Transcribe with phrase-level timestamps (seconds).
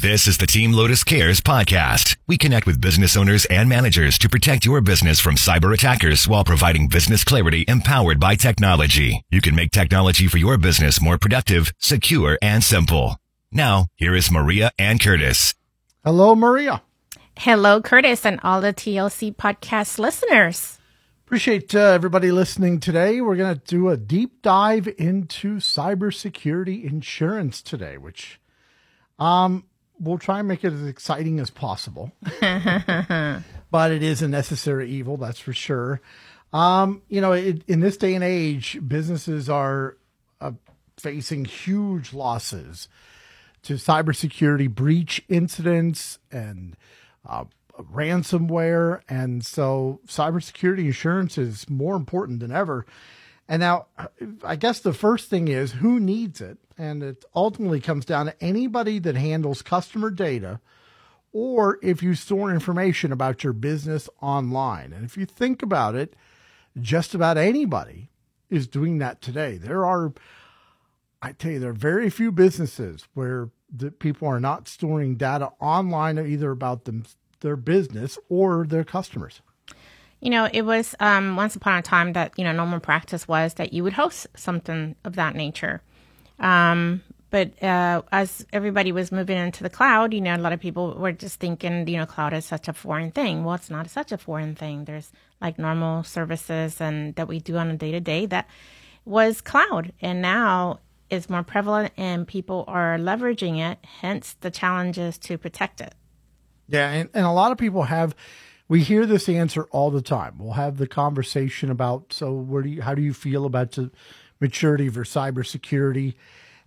[0.00, 2.16] This is the Team Lotus Cares podcast.
[2.26, 6.42] We connect with business owners and managers to protect your business from cyber attackers while
[6.42, 9.22] providing business clarity empowered by technology.
[9.30, 13.16] You can make technology for your business more productive, secure, and simple.
[13.52, 15.52] Now, here is Maria and Curtis.
[16.02, 16.80] Hello, Maria.
[17.36, 20.78] Hello, Curtis, and all the TLC podcast listeners.
[21.26, 23.20] Appreciate uh, everybody listening today.
[23.20, 28.40] We're going to do a deep dive into cybersecurity insurance today, which
[29.18, 29.64] um,
[30.00, 32.12] we'll try and make it as exciting as possible.
[32.40, 36.00] but it is a necessary evil, that's for sure.
[36.52, 39.96] Um, you know, it, in this day and age, businesses are
[40.40, 40.52] uh,
[40.98, 42.88] facing huge losses
[43.62, 46.76] to cybersecurity breach incidents and
[47.28, 47.44] uh,
[47.78, 49.02] ransomware.
[49.08, 52.86] And so cybersecurity insurance is more important than ever.
[53.50, 53.86] And now,
[54.44, 56.58] I guess the first thing is who needs it?
[56.78, 60.60] And it ultimately comes down to anybody that handles customer data
[61.32, 64.92] or if you store information about your business online.
[64.92, 66.14] And if you think about it,
[66.80, 68.08] just about anybody
[68.50, 69.56] is doing that today.
[69.56, 70.12] There are,
[71.20, 75.50] I tell you, there are very few businesses where the people are not storing data
[75.58, 77.04] online either about them,
[77.40, 79.42] their business or their customers.
[80.20, 83.54] You know, it was um, once upon a time that, you know, normal practice was
[83.54, 85.82] that you would host something of that nature.
[86.38, 90.60] Um, but uh, as everybody was moving into the cloud, you know, a lot of
[90.60, 93.44] people were just thinking, you know, cloud is such a foreign thing.
[93.44, 94.84] Well, it's not such a foreign thing.
[94.84, 98.48] There's like normal services and that we do on a day to day that
[99.04, 103.78] was cloud, and now is more prevalent, and people are leveraging it.
[104.00, 105.94] Hence, the challenges to protect it.
[106.68, 108.14] Yeah, and, and a lot of people have
[108.70, 110.36] we hear this answer all the time.
[110.38, 113.90] We'll have the conversation about so where do you how do you feel about the
[114.38, 116.14] maturity for cybersecurity?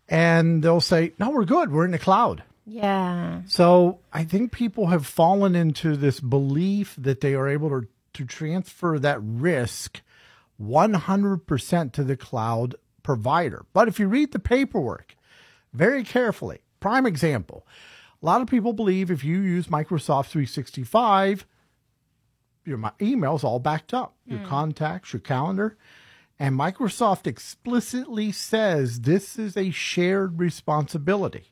[0.10, 1.72] And they'll say, No, we're good.
[1.72, 2.44] We're in the cloud.
[2.66, 3.42] Yeah.
[3.48, 8.26] So I think people have fallen into this belief that they are able to, to
[8.26, 10.02] transfer that risk
[10.62, 13.66] 100% to the cloud provider.
[13.72, 15.16] But if you read the paperwork
[15.72, 17.66] very carefully, prime example,
[18.22, 21.46] a lot of people believe if you use Microsoft 365,
[22.66, 24.48] your my emails all backed up, your mm.
[24.48, 25.78] contacts, your calendar.
[26.40, 31.52] And Microsoft explicitly says this is a shared responsibility.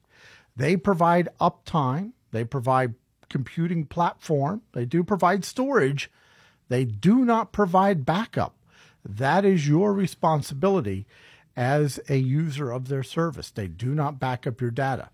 [0.56, 2.96] They provide uptime, they provide
[3.30, 6.12] computing platform, they do provide storage,
[6.68, 8.56] they do not provide backup.
[9.04, 11.08] That is your responsibility
[11.56, 13.52] as a user of their service.
[13.52, 15.10] They do not back up your data.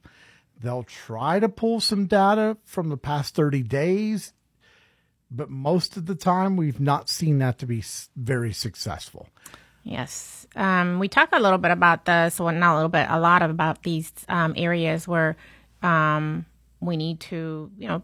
[0.59, 4.33] They'll try to pull some data from the past 30 days
[5.29, 7.83] but most of the time we've not seen that to be
[8.15, 9.27] very successful.
[9.83, 10.47] Yes.
[10.55, 13.41] Um, we talk a little bit about this, well, not a little bit, a lot
[13.41, 15.37] about these um, areas where
[15.81, 16.45] um,
[16.81, 18.03] we need to, you know,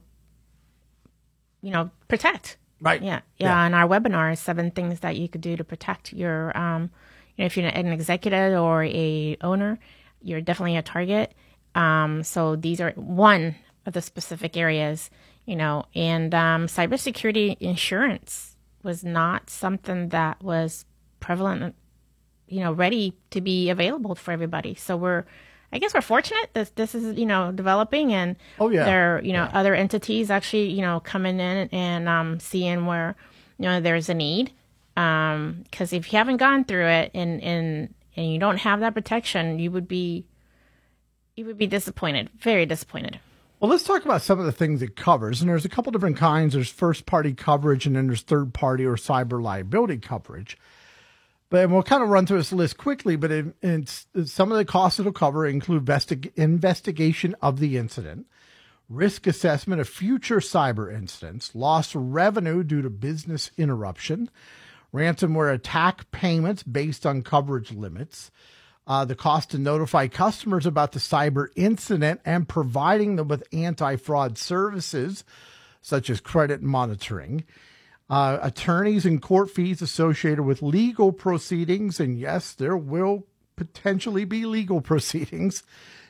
[1.62, 2.58] you know, protect.
[2.80, 3.02] Right.
[3.02, 3.22] Yeah.
[3.38, 3.48] Yeah.
[3.48, 3.60] yeah.
[3.66, 6.90] On our webinar, is seven things that you could do to protect your, um,
[7.36, 9.80] you know, if you're an executive or a owner,
[10.22, 11.34] you're definitely a target.
[11.76, 13.56] Um, so these are one
[13.86, 15.10] of the specific areas
[15.46, 20.86] you know, and um, cybersecurity insurance was not something that was
[21.20, 21.76] prevalent,
[22.48, 24.76] you know, ready to be available for everybody.
[24.76, 25.26] So we're,
[25.72, 28.84] I guess we're fortunate that this is, you know, developing and oh, yeah.
[28.84, 29.58] there, you know, yeah.
[29.60, 33.16] other entities actually, you know, coming in and um, seeing where,
[33.58, 34.52] you know, there's a need.
[34.96, 38.94] Because um, if you haven't gone through it and, and, and you don't have that
[38.94, 40.26] protection, you would be,
[41.36, 43.20] you would be disappointed, very disappointed.
[43.64, 45.40] Well, let's talk about some of the things it covers.
[45.40, 46.54] And there's a couple different kinds.
[46.54, 50.58] There's first party coverage, and then there's third party or cyber liability coverage.
[51.50, 53.16] But we'll kind of run through this list quickly.
[53.16, 55.90] But it, it's, some of the costs it'll cover include
[56.36, 58.26] investigation of the incident,
[58.90, 64.30] risk assessment of future cyber incidents, lost revenue due to business interruption,
[64.94, 68.30] ransomware attack payments based on coverage limits
[68.86, 73.96] uh, the cost to notify customers about the cyber incident and providing them with anti
[73.96, 75.24] fraud services
[75.82, 77.44] such as credit monitoring,
[78.10, 82.00] uh, attorneys and court fees associated with legal proceedings.
[82.00, 85.64] And yes, there will potentially be legal proceedings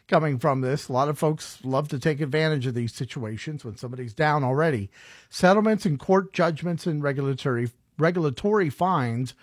[0.07, 0.87] coming from this.
[0.87, 4.91] A lot of folks love to take advantage of these situations when somebody's down already.
[5.29, 9.33] Settlements and court judgments and regulatory regulatory fines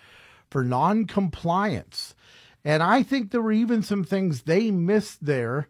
[0.49, 2.13] for non-compliance.
[2.63, 5.67] And I think there were even some things they missed there.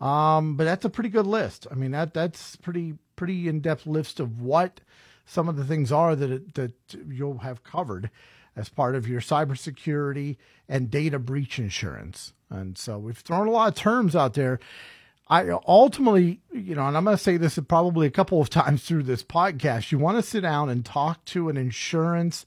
[0.00, 1.66] Um, but that's a pretty good list.
[1.70, 4.80] I mean, that that's pretty pretty in depth list of what
[5.26, 6.72] some of the things are that that
[7.06, 8.10] you'll have covered
[8.56, 10.36] as part of your cybersecurity
[10.68, 12.32] and data breach insurance.
[12.48, 14.58] And so we've thrown a lot of terms out there.
[15.28, 18.82] I ultimately, you know, and I'm going to say this probably a couple of times
[18.82, 19.92] through this podcast.
[19.92, 22.46] You want to sit down and talk to an insurance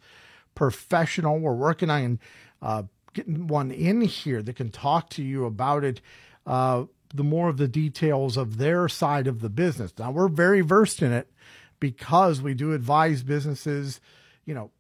[0.54, 1.40] professional.
[1.40, 2.19] We're working on
[2.62, 6.01] uh, getting one in here that can talk to you about it.
[6.45, 9.94] Uh, the more of the details of their side of the business.
[10.00, 11.31] Now we're very versed in it
[11.80, 14.01] because we do advise businesses,
[14.45, 14.71] you know,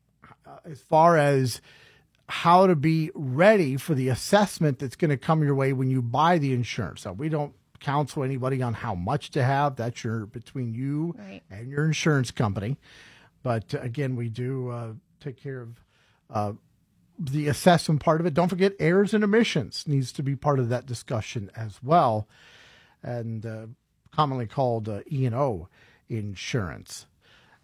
[0.47, 1.61] uh, as far as
[2.27, 6.01] how to be ready for the assessment that's going to come your way when you
[6.01, 7.01] buy the insurance.
[7.01, 9.75] So we don't counsel anybody on how much to have.
[9.75, 11.41] That's your between you right.
[11.51, 12.77] and your insurance company.
[13.43, 15.69] But uh, again, we do uh, take care of
[16.29, 16.53] uh,
[17.19, 18.33] the assessment part of it.
[18.33, 22.27] Don't forget errors and omissions needs to be part of that discussion as well,
[23.01, 23.65] and uh,
[24.11, 25.67] commonly called uh, E and O
[26.09, 27.05] insurance.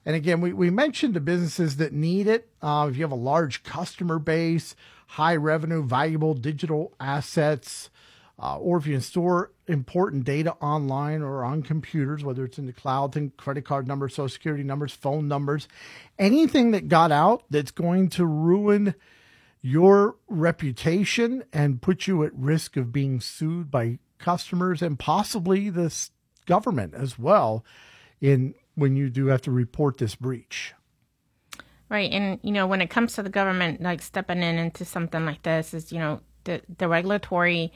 [0.06, 2.50] And again, we, we mentioned the businesses that need it.
[2.62, 4.75] Uh, if you have a large customer base,
[5.07, 7.90] high revenue, valuable digital assets,
[8.42, 12.74] uh, or if you store important data online or on computers, whether it's in the
[12.74, 15.68] cloud, and credit card numbers, social security numbers, phone numbers,
[16.18, 18.96] anything that got out that's going to ruin
[19.61, 25.94] your reputation and put you at risk of being sued by customers and possibly the
[26.45, 27.63] government as well
[28.21, 30.73] in when you do have to report this breach.
[31.89, 35.25] Right, and you know when it comes to the government like stepping in into something
[35.25, 37.73] like this is you know the the regulatory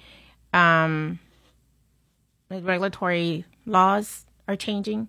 [0.54, 1.20] um
[2.50, 5.08] the regulatory laws are changing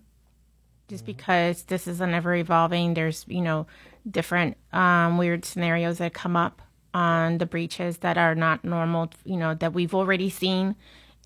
[0.88, 1.12] just mm-hmm.
[1.12, 3.66] because this is an ever evolving there's you know
[4.10, 6.60] different um, weird scenarios that come up
[6.92, 10.76] on the breaches that are not normal you know that we've already seen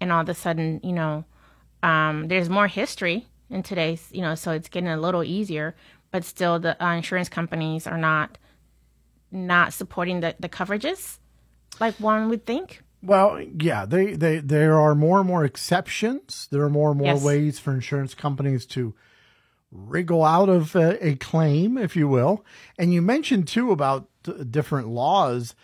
[0.01, 1.25] and all of a sudden you know
[1.83, 5.75] um, there's more history in today's, you know, so it's getting a little easier,
[6.11, 8.39] but still the uh, insurance companies are not
[9.31, 11.19] not supporting the, the coverages
[11.81, 12.83] like one would think.
[13.03, 16.49] Well, yeah, they, they there are more and more exceptions.
[16.51, 17.23] There are more and more yes.
[17.23, 18.95] ways for insurance companies to
[19.71, 22.45] wriggle out of a, a, claim, if you will.
[22.79, 24.09] And you mentioned too about
[24.51, 25.55] different laws.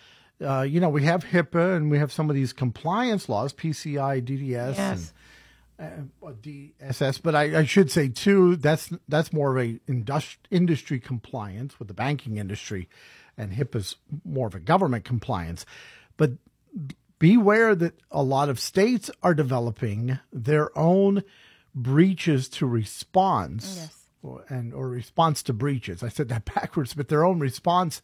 [0.45, 4.23] Uh, you know, we have HIPAA and we have some of these compliance laws, PCI,
[4.23, 5.13] DDS, yes.
[5.79, 10.37] and uh, DSS, but I, I, should say too that's that's more of a industri-
[10.51, 12.89] industry compliance with the banking industry,
[13.37, 15.67] and HIPAA's more of a government compliance.
[16.17, 16.33] But
[17.19, 21.25] beware that a lot of states are developing their own
[21.75, 23.77] breaches to response.
[23.81, 24.01] Yes.
[24.23, 26.03] Or, and or response to breaches.
[26.03, 28.01] I said that backwards, but their own response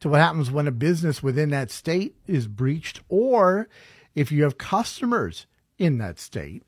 [0.00, 3.68] to what happens when a business within that state is breached, or
[4.14, 5.44] if you have customers
[5.76, 6.62] in that state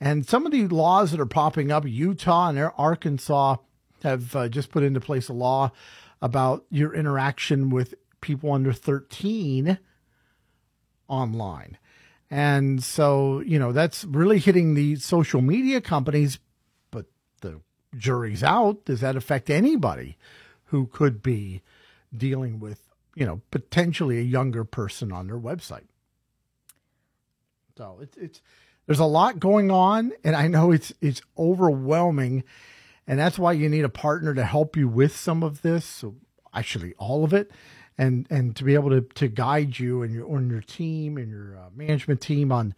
[0.00, 3.56] and some of the laws that are popping up, Utah and Arkansas
[4.02, 5.72] have uh, just put into place a law
[6.20, 9.78] about your interaction with people under 13
[11.08, 11.78] online.
[12.30, 16.38] And so, you know, that's really hitting the social media companies,
[16.90, 17.06] but
[17.40, 17.60] the
[17.96, 18.84] jury's out.
[18.84, 20.16] Does that affect anybody
[20.66, 21.62] who could be
[22.16, 22.80] dealing with,
[23.14, 25.86] you know, potentially a younger person on their website?
[27.76, 28.40] So it's, it's,
[28.86, 32.44] there's a lot going on, and I know it's it's overwhelming,
[33.06, 35.84] and that's why you need a partner to help you with some of this.
[35.84, 36.14] So
[36.54, 37.50] actually, all of it,
[37.98, 41.30] and and to be able to to guide you and your on your team and
[41.30, 42.74] your uh, management team on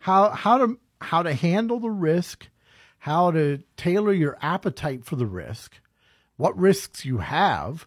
[0.00, 2.48] how how to how to handle the risk,
[2.98, 5.80] how to tailor your appetite for the risk,
[6.36, 7.86] what risks you have,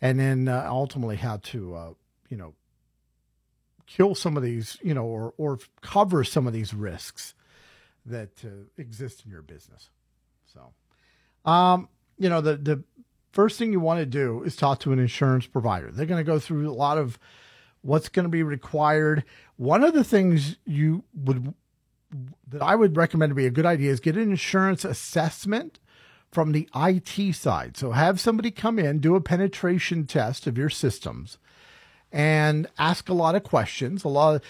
[0.00, 1.92] and then uh, ultimately how to uh,
[2.28, 2.54] you know
[3.86, 7.34] kill some of these, you know, or or cover some of these risks
[8.06, 9.90] that uh, exist in your business.
[10.46, 11.88] So, um,
[12.18, 12.84] you know, the the
[13.32, 15.90] first thing you want to do is talk to an insurance provider.
[15.90, 17.18] They're going to go through a lot of
[17.80, 19.24] what's going to be required.
[19.56, 21.54] One of the things you would
[22.48, 25.78] that I would recommend to be a good idea is get an insurance assessment
[26.30, 27.76] from the IT side.
[27.76, 31.38] So have somebody come in, do a penetration test of your systems
[32.10, 34.04] and ask a lot of questions.
[34.04, 34.42] A lot of,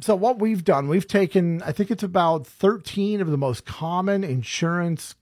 [0.00, 4.24] so what we've done, we've taken, I think it's about 13 of the most common
[4.24, 5.14] insurance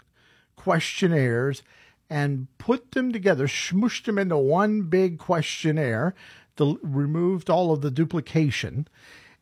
[0.56, 1.62] questionnaires
[2.10, 6.14] and put them together, smooshed them into one big questionnaire,
[6.56, 8.88] the, removed all of the duplication,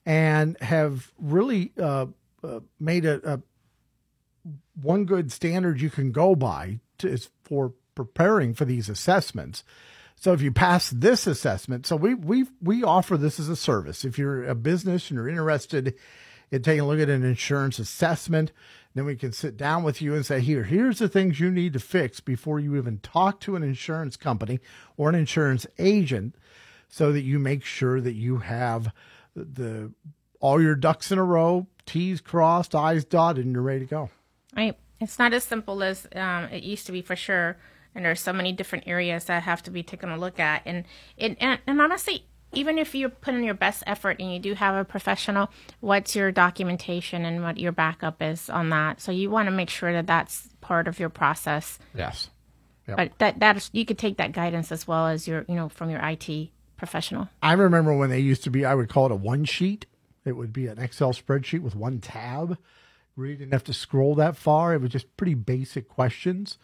[0.05, 2.07] and have really uh,
[2.43, 3.41] uh, made a, a,
[4.81, 9.65] one good standard you can go by to, for preparing for these assessments.
[10.17, 14.05] So if you pass this assessment, so we we we offer this as a service.
[14.05, 15.95] If you're a business and you're interested
[16.51, 18.51] in taking a look at an insurance assessment,
[18.97, 21.73] then we can sit down with you and say, here, here's the things you need
[21.75, 24.61] to fix before you even talk to an insurance company
[24.97, 26.35] or an insurance agent,
[26.89, 28.93] so that you make sure that you have
[29.35, 29.93] the
[30.41, 34.11] all your ducks in a row T's crossed, I's dotted, and you're ready to go.
[34.57, 34.77] Right.
[35.01, 37.57] It's not as simple as um, it used to be for sure.
[37.95, 40.63] And there's so many different areas that have to be taken a look at.
[40.67, 40.85] And,
[41.17, 42.27] and, and, and honestly,
[42.57, 46.17] even if you put in your best effort and you do have a professional, what's
[46.17, 49.01] your documentation and what your backup is on that?
[49.01, 51.79] So you want to make sure that that's part of your process.
[51.95, 52.31] Yes.
[52.89, 52.97] Yep.
[52.97, 55.91] But that that you could take that guidance as well as your you know from
[55.91, 57.29] your IT professional.
[57.43, 58.65] I remember when they used to be.
[58.65, 59.87] I would call it a one sheet.
[60.25, 62.59] It would be an Excel spreadsheet with one tab.
[63.15, 64.75] Where you didn't have to scroll that far.
[64.75, 66.59] It was just pretty basic questions.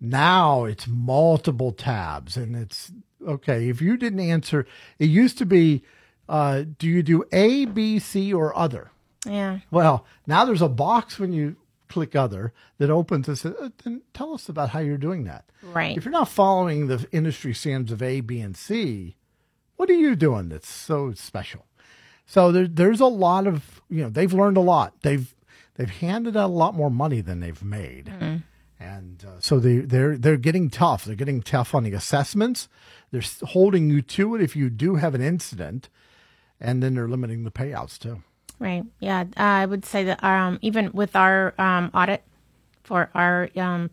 [0.00, 2.92] Now it's multiple tabs, and it's
[3.26, 3.68] okay.
[3.68, 4.66] If you didn't answer,
[4.98, 5.82] it used to be,
[6.28, 8.90] uh, do you do A, B, C, or other?
[9.26, 9.58] Yeah.
[9.70, 11.56] Well, now there's a box when you
[11.88, 15.44] click other that opens and says, uh, then tell us about how you're doing that.
[15.62, 15.96] Right.
[15.96, 19.16] If you're not following the industry standards of A, B, and C,
[19.76, 21.66] what are you doing that's so special?
[22.26, 24.94] So there, there's a lot of, you know, they've learned a lot.
[25.02, 25.32] They've,
[25.76, 28.06] they've handed out a lot more money than they've made.
[28.06, 28.25] Mm-hmm.
[28.78, 31.04] And uh, so they, they're, they're getting tough.
[31.04, 32.68] They're getting tough on the assessments.
[33.10, 35.88] They're holding you to it if you do have an incident.
[36.60, 38.22] And then they're limiting the payouts too.
[38.58, 38.84] Right.
[39.00, 39.24] Yeah.
[39.36, 42.22] Uh, I would say that um, even with our um, audit
[42.84, 43.90] for our um,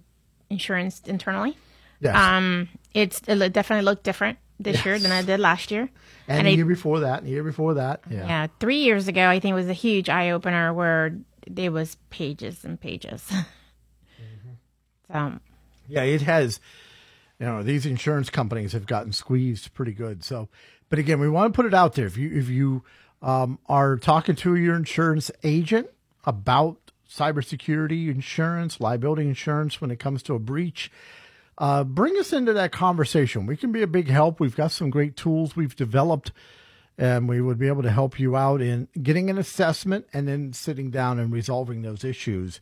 [0.49, 1.57] insurance internally,
[1.99, 2.15] yes.
[2.15, 4.85] um, it's it definitely looked different this yes.
[4.85, 5.89] year than I did last year.
[6.27, 8.01] And, and the year before that, and the year before that.
[8.09, 8.25] Yeah.
[8.25, 8.47] Yeah.
[8.59, 12.63] Three years ago, I think it was a huge eye opener where there was pages
[12.63, 13.29] and pages.
[15.87, 16.59] Yeah, it has.
[17.39, 20.23] You know, these insurance companies have gotten squeezed pretty good.
[20.23, 20.49] So,
[20.89, 22.05] but again, we want to put it out there.
[22.05, 22.83] If you if you
[23.21, 25.89] um, are talking to your insurance agent
[26.25, 26.77] about
[27.09, 30.91] cybersecurity insurance, liability insurance when it comes to a breach.
[31.57, 33.45] Uh, bring us into that conversation.
[33.45, 34.39] We can be a big help.
[34.39, 36.31] We've got some great tools we've developed,
[36.97, 40.53] and we would be able to help you out in getting an assessment and then
[40.53, 42.59] sitting down and resolving those issues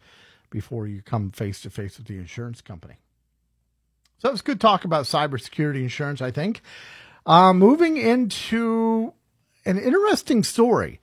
[0.52, 3.00] before you come face to face with the insurance company.
[4.20, 6.62] So it's good talk about cybersecurity insurance, I think.
[7.26, 9.14] Uh, moving into
[9.66, 11.00] an interesting story.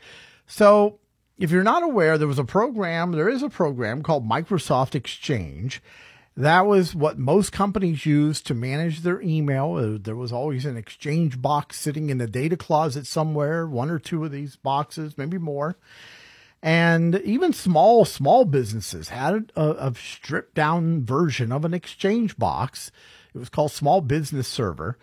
[0.46, 1.00] So,
[1.36, 5.80] if you're not aware, there was a program, there is a program called Microsoft Exchange.
[6.36, 9.74] That was what most companies use to manage their email.
[9.74, 13.98] Uh, there was always an exchange box sitting in the data closet somewhere, one or
[13.98, 15.76] two of these boxes, maybe more.
[16.62, 22.90] And even small, small businesses had a, a stripped down version of an exchange box.
[23.34, 24.98] It was called Small Business Server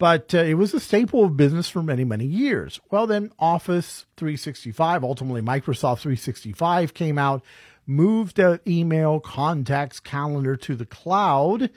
[0.00, 2.80] but uh, it was a staple of business for many, many years.
[2.90, 7.44] Well, then Office 365, ultimately Microsoft 365 came out,
[7.86, 11.68] moved the email, contacts, calendar to the cloud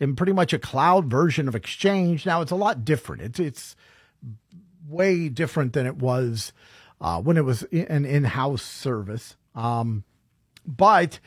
[0.00, 2.24] in pretty much a cloud version of Exchange.
[2.24, 3.20] Now it's a lot different.
[3.20, 3.76] It's, it's
[4.88, 6.54] way different than it was
[7.00, 9.36] uh, when it was an in-house service.
[9.54, 10.04] Um,
[10.66, 11.20] but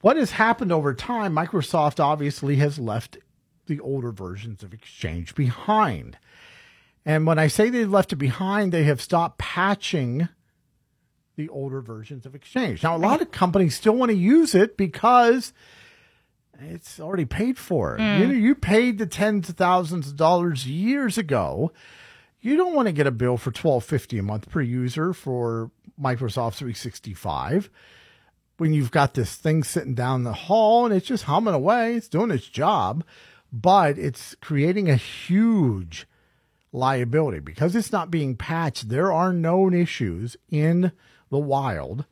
[0.00, 3.18] what has happened over time, Microsoft obviously has left
[3.66, 6.18] the older versions of Exchange behind.
[7.04, 10.28] And when I say they left it behind, they have stopped patching
[11.36, 12.82] the older versions of Exchange.
[12.82, 15.52] Now, a lot of companies still want to use it because
[16.60, 17.98] it's already paid for.
[17.98, 18.18] Mm.
[18.18, 21.72] You know, you paid the tens of thousands of dollars years ago.
[22.46, 25.72] You don't want to get a bill for twelve fifty a month per user for
[26.00, 27.68] Microsoft 365
[28.58, 31.96] when you've got this thing sitting down the hall and it's just humming away.
[31.96, 33.02] It's doing its job
[33.52, 36.06] but it's creating a huge
[36.72, 38.90] liability because it's not being patched.
[38.90, 40.92] There are known issues in
[41.30, 42.04] the wild,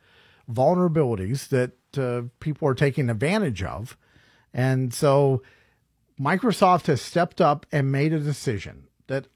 [0.50, 3.96] vulnerabilities that uh, people are taking advantage of.
[4.52, 5.42] And so
[6.20, 9.26] Microsoft has stepped up and made a decision that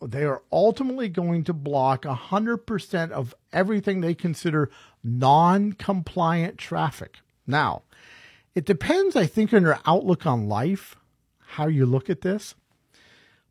[0.00, 4.70] they are ultimately going to block 100% of everything they consider
[5.02, 7.18] non compliant traffic.
[7.46, 7.82] Now,
[8.54, 10.96] it depends, I think, on your outlook on life
[11.52, 12.54] how you look at this.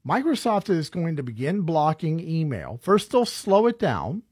[0.08, 2.80] Microsoft is going to begin blocking email.
[2.82, 4.24] First, they'll slow it down.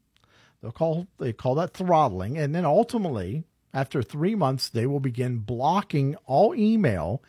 [0.61, 3.43] They'll call they call that throttling, and then ultimately,
[3.73, 7.21] after three months, they will begin blocking all email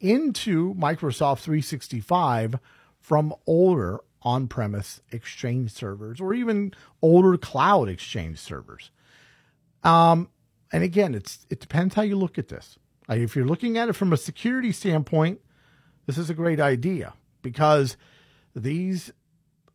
[0.00, 2.56] into Microsoft 365
[3.00, 6.72] from older on-premise Exchange servers or even
[7.02, 8.90] older cloud Exchange servers.
[9.84, 10.28] Um,
[10.72, 12.78] and again, it's it depends how you look at this.
[13.08, 15.40] If you're looking at it from a security standpoint,
[16.06, 17.96] this is a great idea because
[18.54, 19.12] these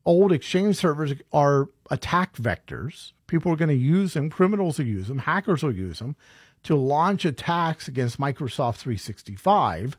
[0.06, 3.14] old exchange servers are attack vectors.
[3.28, 6.16] People are going to use them, criminals will use them, hackers will use them
[6.64, 9.98] to launch attacks against Microsoft 365.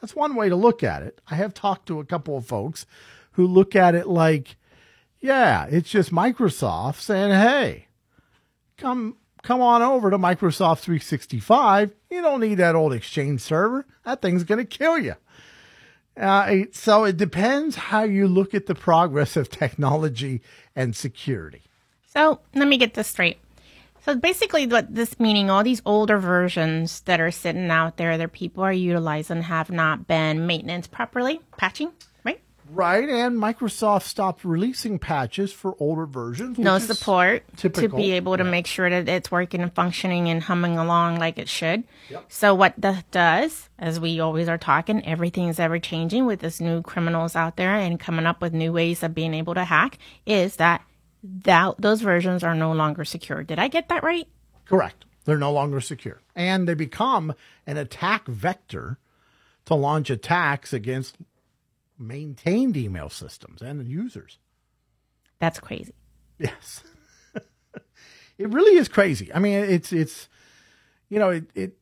[0.00, 1.20] That's one way to look at it.
[1.30, 2.86] I have talked to a couple of folks
[3.32, 4.56] who look at it like,
[5.20, 7.88] yeah, it's just Microsoft saying, hey,
[8.76, 11.92] come come on over to Microsoft 365.
[12.10, 13.86] You don't need that old Exchange server.
[14.04, 15.14] That thing's going to kill you.
[16.16, 20.42] Uh, so it depends how you look at the progress of technology
[20.76, 21.62] and security.
[22.06, 23.38] So let me get this straight.
[24.04, 28.32] So basically, what this meaning, all these older versions that are sitting out there that
[28.32, 31.92] people are utilizing have not been maintenance properly, patching,
[32.74, 33.08] right?
[33.08, 36.58] And Microsoft stopped releasing patches for older versions.
[36.58, 40.78] No support to be able to make sure that it's working and functioning and humming
[40.78, 41.84] along like it should.
[42.10, 42.24] Yep.
[42.28, 46.60] So what that does, as we always are talking, everything is ever changing with this
[46.60, 49.98] new criminals out there and coming up with new ways of being able to hack.
[50.26, 50.82] Is that
[51.44, 53.42] that those versions are no longer secure?
[53.42, 54.26] Did I get that right?
[54.64, 55.04] Correct.
[55.24, 56.20] They're no longer secure.
[56.34, 57.34] And they become
[57.66, 58.98] an attack vector
[59.66, 61.16] to launch attacks against
[61.98, 64.38] maintained email systems and users.
[65.38, 65.94] That's crazy.
[66.38, 66.82] Yes.
[68.38, 69.32] it really is crazy.
[69.34, 70.28] I mean, it's it's
[71.08, 71.78] you know, it it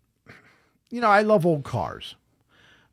[0.90, 2.16] you know, I love old cars.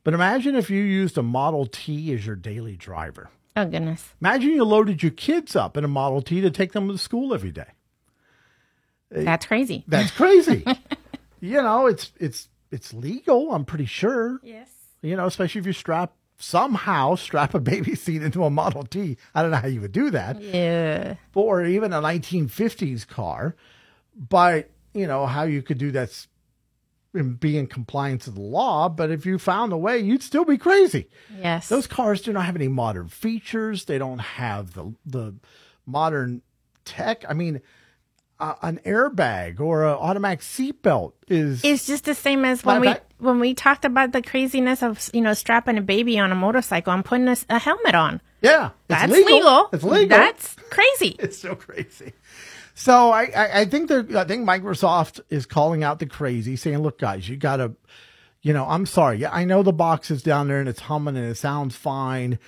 [0.04, 3.30] But imagine if you used a Model T as your daily driver.
[3.56, 4.14] Oh goodness.
[4.20, 7.34] Imagine you loaded your kids up in a Model T to take them to school
[7.34, 7.66] every day.
[9.10, 9.84] That's crazy.
[9.88, 10.64] That's crazy.
[11.40, 14.40] you know, it's it's it's legal, I'm pretty sure.
[14.42, 14.68] Yes.
[15.02, 19.16] You know, especially if you strap somehow strap a baby seat into a Model T.
[19.34, 20.40] I don't know how you would do that.
[20.40, 21.14] Yeah.
[21.34, 23.56] Or even a 1950s car.
[24.16, 26.26] But, you know, how you could do that
[27.14, 28.88] and be in compliance with the law.
[28.88, 31.08] But if you found a way, you'd still be crazy.
[31.38, 31.68] Yes.
[31.68, 33.84] Those cars do not have any modern features.
[33.84, 35.34] They don't have the the
[35.86, 36.42] modern
[36.84, 37.24] tech.
[37.28, 37.60] I mean,
[38.40, 42.94] uh, an airbag or an automatic seatbelt is it's just the same as when we
[43.18, 46.92] when we talked about the craziness of you know strapping a baby on a motorcycle
[46.92, 48.20] and putting a helmet on.
[48.40, 49.68] yeah, That's legal.
[49.72, 50.08] It's legal.
[50.08, 51.16] That's crazy.
[51.18, 52.12] it's so crazy.
[52.74, 56.98] So I, I, I think I think Microsoft is calling out the crazy, saying, "Look,
[56.98, 57.72] guys, you got to,
[58.42, 59.18] you know, I'm sorry.
[59.18, 62.38] Yeah, I know the box is down there and it's humming and it sounds fine,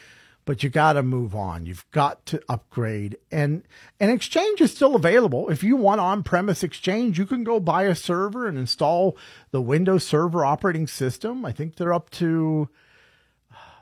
[0.50, 1.64] but you got to move on.
[1.64, 3.16] You've got to upgrade.
[3.30, 3.62] And
[4.00, 5.48] and Exchange is still available.
[5.48, 9.16] If you want on-premise Exchange, you can go buy a server and install
[9.52, 11.44] the Windows Server operating system.
[11.44, 12.68] I think they're up to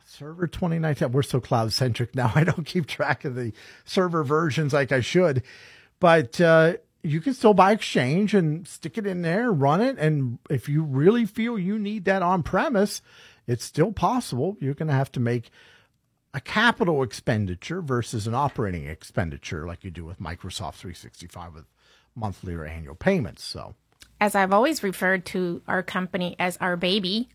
[0.04, 3.52] server 2019 we're so cloud centric now i don't keep track of the
[3.84, 5.42] server versions like i should
[6.00, 10.38] but uh, you can still buy exchange and stick it in there run it and
[10.48, 13.02] if you really feel you need that on premise
[13.46, 15.50] it's still possible you're going to have to make
[16.38, 21.64] a capital expenditure versus an operating expenditure like you do with microsoft 365 with
[22.14, 23.74] monthly or annual payments so
[24.20, 27.28] As I've always referred to our company as our baby,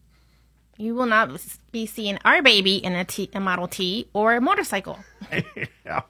[0.77, 1.29] you will not
[1.71, 4.99] be seeing our baby in a, T, a Model T or a motorcycle.
[5.85, 6.01] yeah,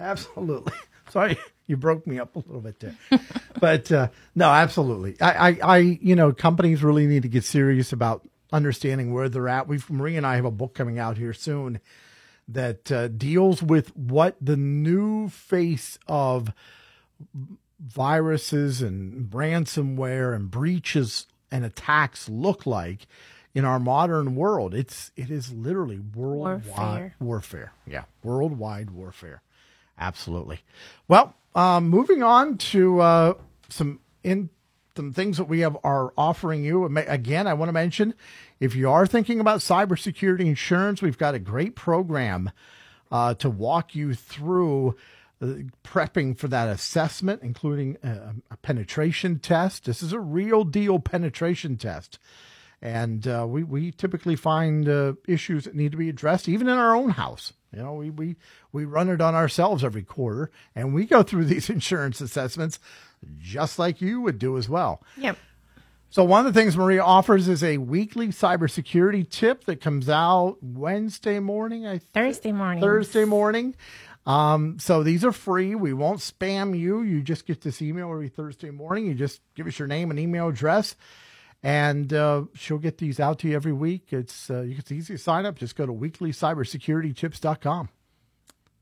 [0.00, 0.72] absolutely.
[1.10, 2.96] Sorry, you broke me up a little bit there,
[3.60, 5.20] but uh, no, absolutely.
[5.20, 9.48] I, I, I, you know, companies really need to get serious about understanding where they're
[9.48, 9.68] at.
[9.68, 11.80] We've Maria and I have a book coming out here soon
[12.48, 16.52] that uh, deals with what the new face of
[17.80, 23.06] viruses and ransomware and breaches and attacks look like
[23.54, 24.74] in our modern world.
[24.74, 27.14] It's it is literally worldwide Warfare.
[27.20, 27.72] warfare.
[27.86, 29.42] Yeah, worldwide warfare.
[29.98, 30.60] Absolutely.
[31.08, 33.34] Well, um, moving on to uh,
[33.68, 34.50] some in
[34.96, 36.84] some things that we have are offering you.
[36.86, 38.14] Again, I want to mention
[38.60, 42.50] if you are thinking about cybersecurity insurance, we've got a great program
[43.10, 44.96] uh, to walk you through
[45.40, 45.46] uh,
[45.84, 49.84] prepping for that assessment, including a, a penetration test.
[49.84, 52.18] This is a real deal penetration test.
[52.82, 56.78] And uh, we, we typically find uh, issues that need to be addressed, even in
[56.78, 57.52] our own house.
[57.76, 58.36] You know, we, we,
[58.72, 62.78] we run it on ourselves every quarter, and we go through these insurance assessments
[63.38, 65.02] just like you would do as well.
[65.18, 65.36] Yep.
[66.08, 70.56] So one of the things Maria offers is a weekly cybersecurity tip that comes out
[70.62, 71.86] Wednesday morning.
[71.86, 71.98] I.
[71.98, 72.82] Thursday morning.
[72.82, 73.74] Thursday morning.
[74.24, 75.74] Um, so these are free.
[75.74, 77.02] We won't spam you.
[77.02, 79.06] You just get this email every Thursday morning.
[79.06, 80.96] You just give us your name and email address,
[81.66, 84.12] and uh, she'll get these out to you every week.
[84.12, 85.56] It's uh, it's easy to sign up.
[85.56, 87.88] Just go to weeklycybersecuritytips.com.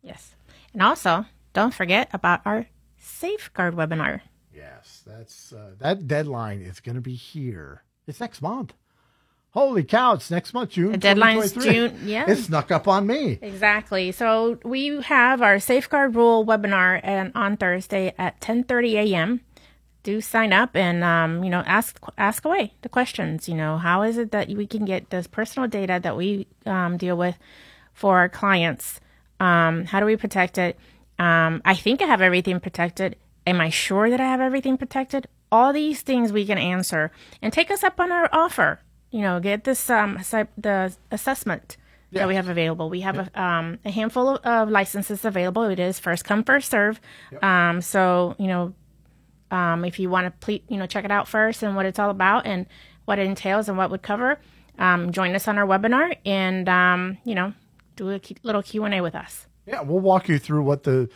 [0.03, 0.35] Yes.
[0.75, 2.66] And also, don't forget about our
[2.99, 4.20] safeguard webinar.
[4.55, 7.85] Yes, that's uh, that deadline is going to be here.
[8.07, 8.75] It's next month.
[9.53, 10.12] Holy cow!
[10.12, 10.92] It's next month, June.
[10.92, 11.88] The deadline's 2023.
[12.01, 12.31] June, yeah.
[12.31, 13.38] it snuck up on me.
[13.40, 14.12] Exactly.
[14.12, 19.40] So we have our safeguard rule webinar and on Thursday at 10:30 a.m.
[20.05, 23.49] Do sign up and um, you know ask ask away the questions.
[23.49, 26.97] You know how is it that we can get this personal data that we um,
[26.97, 27.37] deal with
[27.93, 29.01] for our clients?
[29.40, 30.79] Um, how do we protect it?
[31.19, 33.17] Um, I think I have everything protected.
[33.47, 35.27] Am I sure that I have everything protected?
[35.51, 37.11] All these things we can answer
[37.43, 38.81] and take us up on our offer.
[39.11, 40.19] You know, get this um
[40.57, 41.77] the assessment
[42.14, 42.21] yeah.
[42.21, 42.88] that we have available.
[42.88, 45.64] We have a, um, a handful of, of, licenses available.
[45.64, 47.01] It is first come first serve.
[47.33, 47.45] Yep.
[47.45, 48.75] Um, so you know,
[49.55, 52.11] um, if you want to, you know, check it out first and what it's all
[52.11, 52.67] about and
[53.05, 54.38] what it entails and what would cover.
[54.79, 57.53] Um, join us on our webinar and um, you know,
[57.97, 59.47] do a little Q and A with us.
[59.67, 61.09] Yeah, we'll walk you through what the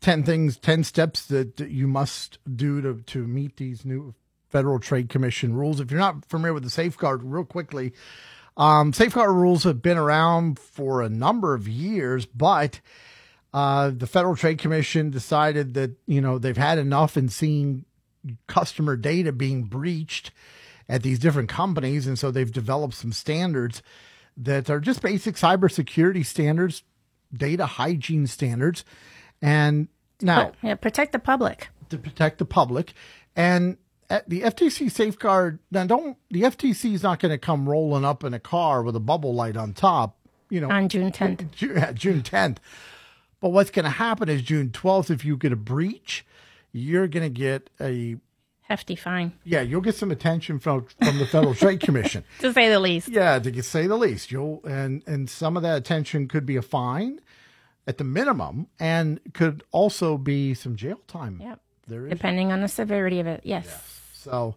[0.00, 4.14] ten things, ten steps that, that you must do to to meet these new
[4.50, 5.80] Federal Trade Commission rules.
[5.80, 7.92] If you're not familiar with the safeguard, real quickly,
[8.56, 12.80] um, safeguard rules have been around for a number of years, but
[13.54, 17.84] uh, the Federal Trade Commission decided that you know they've had enough in seeing
[18.48, 20.32] customer data being breached
[20.88, 23.80] at these different companies, and so they've developed some standards
[24.36, 26.82] that are just basic cybersecurity standards,
[27.32, 28.84] data hygiene standards,
[29.40, 29.86] and
[30.20, 32.92] now yeah, protect the public to protect the public,
[33.36, 33.76] and
[34.26, 38.34] the FTC safeguard now don't the FTC is not going to come rolling up in
[38.34, 40.16] a car with a bubble light on top,
[40.50, 41.52] you know, on June 10th.
[41.94, 42.56] June 10th.
[43.44, 46.24] But what's going to happen is June 12th if you get a breach,
[46.72, 48.16] you're going to get a
[48.62, 49.34] hefty fine.
[49.44, 53.08] Yeah, you'll get some attention from from the Federal Trade Commission, to say the least.
[53.08, 54.32] Yeah, to say the least.
[54.32, 57.20] You'll and and some of that attention could be a fine
[57.86, 61.38] at the minimum, and could also be some jail time.
[61.42, 61.60] Yep.
[61.86, 63.42] There is depending on the severity of it.
[63.44, 63.66] Yes.
[63.66, 63.72] Yeah.
[64.14, 64.54] So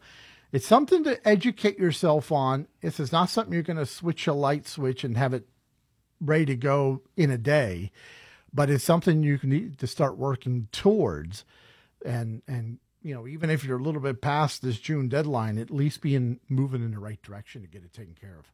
[0.54, 2.68] it's something to educate yourself on.
[2.82, 5.46] This is not something you're going to switch a light switch and have it
[6.22, 7.92] ready to go in a day,
[8.58, 11.46] but it's something you need to start working towards.
[12.04, 15.70] And, and, you know, even if you're a little bit past this June deadline, at
[15.70, 18.46] least being moving in the right direction to get it taken care of.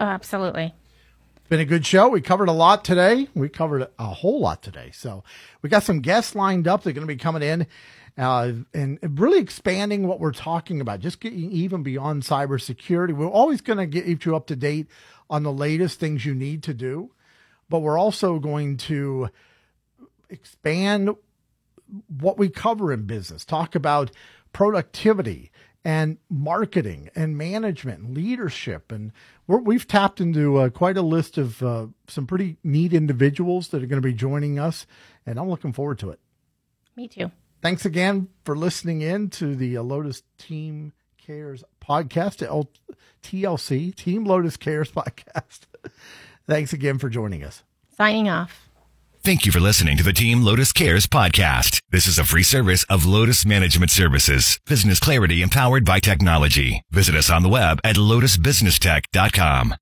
[0.00, 0.74] Oh, absolutely.
[1.48, 2.08] Been a good show.
[2.08, 3.28] We covered a lot today.
[3.36, 4.90] We covered a whole lot today.
[4.92, 5.22] So
[5.62, 6.82] we got some guests lined up.
[6.82, 7.68] They're going to be coming in
[8.18, 13.14] uh, and really expanding what we're talking about, just getting even beyond cybersecurity.
[13.14, 14.88] We're always going to get you up to date
[15.30, 17.12] on the latest things you need to do,
[17.68, 19.28] but we're also going to
[20.28, 21.10] expand
[22.20, 24.10] what we cover in business, talk about
[24.52, 25.50] productivity
[25.84, 28.90] and marketing and management and leadership.
[28.90, 29.12] And
[29.46, 33.82] we have tapped into uh, quite a list of uh, some pretty neat individuals that
[33.82, 34.86] are going to be joining us,
[35.24, 36.18] and I'm looking forward to it.
[36.96, 37.30] Me too.
[37.62, 42.66] Thanks again for listening in to the Lotus Team Cares podcast,
[43.22, 45.60] TLC, Team Lotus Cares podcast.
[46.48, 47.62] Thanks again for joining us.
[47.96, 48.68] Signing off.
[49.22, 51.80] Thank you for listening to the Team Lotus Cares podcast.
[51.90, 56.82] This is a free service of Lotus Management Services, business clarity empowered by technology.
[56.92, 59.76] Visit us on the web at lotusbusinesstech.com.